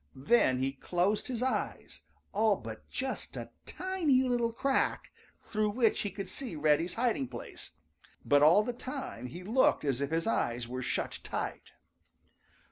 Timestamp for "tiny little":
3.67-4.51